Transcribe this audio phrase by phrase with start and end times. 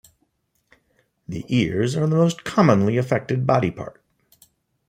[1.27, 4.01] The ears are the most commonly affected body part.